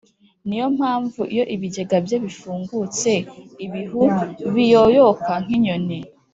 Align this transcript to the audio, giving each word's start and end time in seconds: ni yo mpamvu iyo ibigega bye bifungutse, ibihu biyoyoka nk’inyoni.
ni 0.47 0.55
yo 0.59 0.67
mpamvu 0.77 1.21
iyo 1.33 1.43
ibigega 1.55 1.97
bye 2.05 2.17
bifungutse, 2.23 3.11
ibihu 3.65 4.01
biyoyoka 4.53 5.31
nk’inyoni. 5.43 5.99